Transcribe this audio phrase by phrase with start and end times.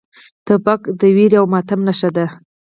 [0.45, 2.25] توپک د ویر او ماتم نښه ده.